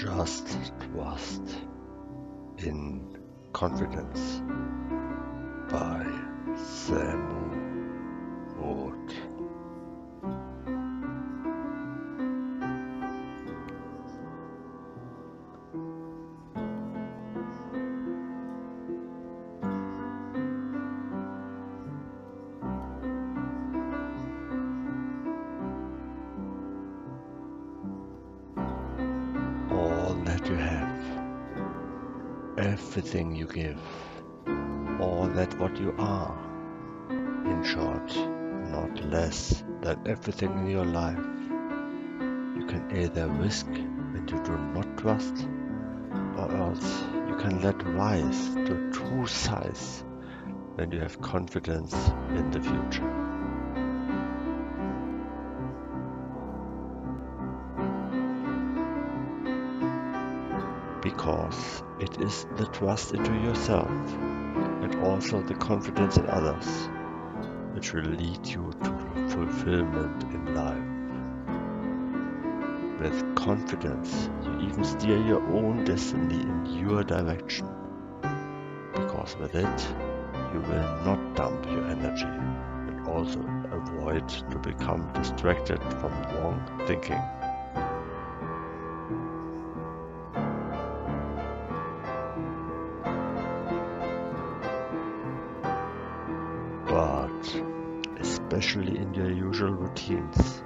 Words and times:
Just 0.00 0.48
Trust 0.94 1.42
in 2.56 3.04
Confidence 3.52 4.40
by 5.70 6.06
Samu 6.56 7.29
that 30.24 30.46
you 30.46 30.56
have, 30.56 31.04
everything 32.58 33.34
you 33.34 33.46
give, 33.46 33.80
all 35.00 35.26
that 35.34 35.58
what 35.58 35.76
you 35.78 35.94
are, 35.98 36.36
in 37.10 37.64
short, 37.64 38.16
not 38.70 39.04
less 39.06 39.64
than 39.82 39.98
everything 40.06 40.52
in 40.58 40.70
your 40.70 40.84
life, 40.84 41.16
you 42.56 42.66
can 42.66 42.86
either 42.94 43.28
risk 43.28 43.66
when 43.66 44.26
you 44.28 44.42
do 44.44 44.56
not 44.74 44.98
trust, 44.98 45.48
or 46.36 46.54
else 46.56 47.02
you 47.28 47.36
can 47.36 47.60
let 47.62 47.82
rise 47.86 48.54
to 48.54 48.90
true 48.92 49.26
size 49.26 50.04
when 50.74 50.92
you 50.92 51.00
have 51.00 51.20
confidence 51.20 51.94
in 52.30 52.50
the 52.50 52.60
future. 52.60 53.29
Because 61.10 61.82
it 61.98 62.20
is 62.20 62.46
the 62.56 62.66
trust 62.66 63.14
into 63.14 63.34
yourself 63.34 63.90
and 64.82 64.94
also 65.02 65.42
the 65.42 65.54
confidence 65.54 66.16
in 66.16 66.26
others 66.26 66.88
which 67.74 67.92
will 67.92 68.04
lead 68.04 68.46
you 68.46 68.72
to 68.84 69.28
fulfillment 69.28 70.22
in 70.32 70.54
life. 70.54 70.90
With 73.00 73.34
confidence, 73.34 74.30
you 74.44 74.68
even 74.68 74.84
steer 74.84 75.18
your 75.18 75.42
own 75.48 75.84
destiny 75.84 76.42
in 76.42 76.66
your 76.78 77.02
direction. 77.02 77.68
Because 78.94 79.36
with 79.36 79.56
it, 79.56 79.94
you 80.54 80.60
will 80.60 81.04
not 81.04 81.34
dump 81.34 81.66
your 81.66 81.86
energy 81.86 82.24
and 82.26 83.08
also 83.08 83.40
avoid 83.72 84.28
to 84.28 84.58
become 84.58 85.12
distracted 85.14 85.82
from 85.94 86.12
wrong 86.34 86.84
thinking. 86.86 87.20
But 96.90 97.62
especially 98.18 98.98
in 98.98 99.14
your 99.14 99.30
usual 99.30 99.70
routines, 99.70 100.64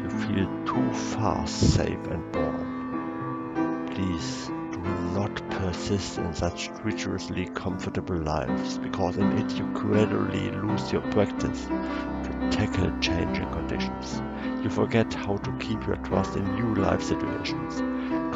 you 0.00 0.08
feel 0.08 0.46
too 0.64 0.92
fast 0.92 1.74
safe 1.74 2.06
and 2.06 2.36
warm. 2.36 3.88
Please 3.90 4.46
do 4.70 4.78
not 5.12 5.34
persist 5.50 6.18
in 6.18 6.32
such 6.34 6.70
rigorously 6.84 7.46
comfortable 7.46 8.16
lives, 8.16 8.78
because 8.78 9.16
in 9.16 9.32
it 9.38 9.58
you 9.58 9.66
gradually 9.74 10.52
lose 10.52 10.92
your 10.92 11.02
practice 11.10 11.64
to 11.66 12.48
tackle 12.52 12.92
changing 13.00 13.50
conditions. 13.50 14.22
You 14.62 14.70
forget 14.70 15.12
how 15.12 15.36
to 15.38 15.52
keep 15.58 15.84
your 15.84 15.96
trust 15.96 16.36
in 16.36 16.44
new 16.54 16.80
life 16.80 17.02
situations, 17.02 17.80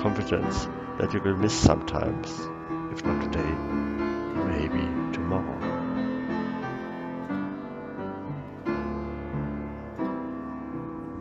confidence 0.01 0.67
that 0.99 1.15
you 1.15 1.21
will 1.21 1.37
miss 1.37 1.55
sometimes, 1.55 2.29
if 2.91 3.05
not 3.05 3.23
today, 3.23 3.53
maybe 4.49 5.00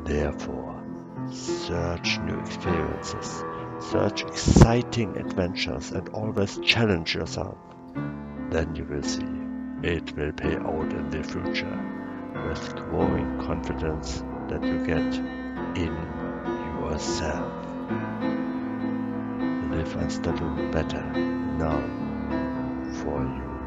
Therefore, 0.09 0.83
search 1.29 2.17
new 2.21 2.39
experiences, 2.39 3.43
search 3.79 4.23
exciting 4.23 5.15
adventures, 5.17 5.91
and 5.91 6.09
always 6.09 6.57
challenge 6.63 7.13
yourself. 7.13 7.59
Then 8.49 8.75
you 8.75 8.85
will 8.85 9.03
see 9.03 9.27
it 9.83 10.17
will 10.17 10.31
pay 10.31 10.55
out 10.55 10.91
in 10.91 11.11
the 11.11 11.21
future 11.21 11.79
with 12.47 12.75
growing 12.89 13.37
confidence 13.37 14.23
that 14.47 14.63
you 14.63 14.83
get 14.83 15.13
in 15.77 15.95
yourself. 16.81 17.53
Live 19.69 19.95
and 19.95 20.11
study 20.11 20.71
better 20.71 21.03
now 21.59 21.83
for 23.03 23.21
you. 23.21 23.58